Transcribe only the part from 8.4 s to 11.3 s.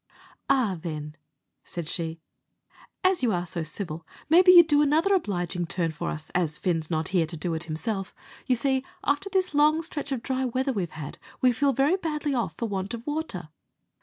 You see, after this long stretch of dry weather we've had,